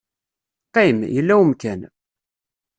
Qqim, 0.67 0.97
yella 1.15 1.33
umkan. 1.43 1.81